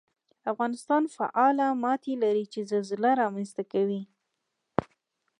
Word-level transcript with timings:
افغانستان 0.51 1.03
فعاله 1.15 1.67
ماتې 1.83 2.13
لري 2.23 2.45
چې 2.53 2.59
زلزلې 2.71 3.11
رامنځته 3.21 3.63
کوي 3.73 4.01